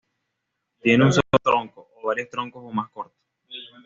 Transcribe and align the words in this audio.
Tiene 0.81 1.03
un 1.05 1.13
solo 1.13 1.37
tronco, 1.43 1.89
o 2.01 2.07
varios 2.07 2.27
troncos 2.31 2.73
más 2.73 2.89
cortos. 2.89 3.21